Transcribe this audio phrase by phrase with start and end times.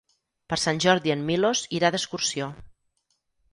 [0.53, 2.51] Per Sant Jordi en Milos irà d'excursió.